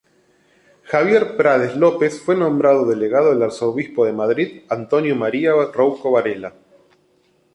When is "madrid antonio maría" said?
4.13-5.51